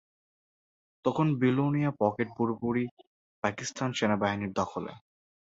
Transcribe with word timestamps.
তখন 1.05 1.27
বিলোনিয়া 1.39 1.91
পকেট 1.99 2.27
পুরোপুরি 2.37 2.83
পাকিস্তান 3.43 3.89
সেনাবাহিনীর 3.93 4.51
দখলে। 4.53 4.91